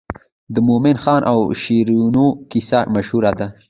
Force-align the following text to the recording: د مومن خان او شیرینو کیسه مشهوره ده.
د 0.53 0.55
مومن 0.67 0.95
خان 1.03 1.21
او 1.31 1.37
شیرینو 1.61 2.25
کیسه 2.51 2.79
مشهوره 2.95 3.31
ده. 3.39 3.47